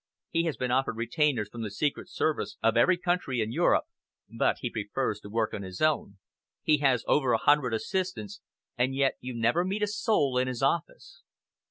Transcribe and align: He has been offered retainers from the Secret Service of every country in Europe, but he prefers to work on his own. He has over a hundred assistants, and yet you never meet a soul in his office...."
He 0.31 0.45
has 0.45 0.57
been 0.57 0.71
offered 0.71 0.95
retainers 0.97 1.49
from 1.49 1.61
the 1.61 1.69
Secret 1.69 2.09
Service 2.09 2.57
of 2.63 2.75
every 2.75 2.97
country 2.97 3.39
in 3.39 3.51
Europe, 3.51 3.85
but 4.35 4.57
he 4.61 4.71
prefers 4.71 5.19
to 5.19 5.29
work 5.29 5.53
on 5.53 5.61
his 5.61 5.79
own. 5.79 6.17
He 6.63 6.77
has 6.79 7.03
over 7.07 7.33
a 7.33 7.37
hundred 7.37 7.75
assistants, 7.75 8.41
and 8.75 8.95
yet 8.95 9.17
you 9.19 9.35
never 9.35 9.63
meet 9.63 9.83
a 9.83 9.87
soul 9.87 10.39
in 10.39 10.47
his 10.47 10.63
office...." 10.63 11.21